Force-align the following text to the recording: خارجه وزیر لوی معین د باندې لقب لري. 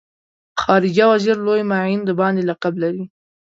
خارجه 0.61 1.05
وزیر 1.11 1.37
لوی 1.45 1.61
معین 1.71 1.99
د 2.05 2.09
باندې 2.19 2.41
لقب 2.49 2.73
لري. 2.83 3.03